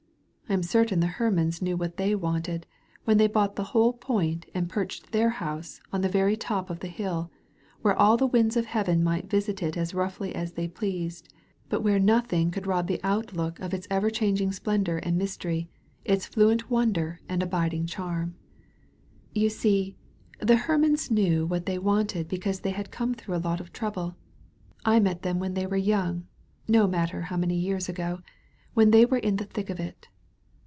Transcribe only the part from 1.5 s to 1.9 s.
knew